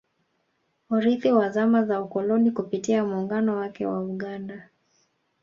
Urithi 0.89 1.31
wa 1.31 1.49
zama 1.49 1.83
za 1.85 2.01
ukoloni 2.01 2.51
Kupitia 2.51 3.05
muungano 3.05 3.55
wake 3.55 3.85
wa 3.85 3.99
Uganda 4.05 4.69